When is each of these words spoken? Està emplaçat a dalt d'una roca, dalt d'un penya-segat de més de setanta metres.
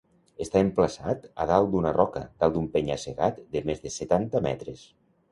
Està 0.43 0.61
emplaçat 0.67 1.25
a 1.43 1.45
dalt 1.51 1.67
d'una 1.75 1.91
roca, 1.97 2.23
dalt 2.43 2.55
d'un 2.55 2.65
penya-segat 2.77 3.37
de 3.57 3.61
més 3.69 3.83
de 3.85 3.93
setanta 3.97 4.43
metres. 4.47 4.83